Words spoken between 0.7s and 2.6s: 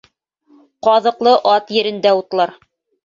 Ҡаҙыҡлы ат ерендә утлар.